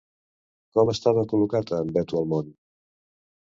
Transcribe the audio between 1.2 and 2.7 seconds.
col·locat en Vatualmón?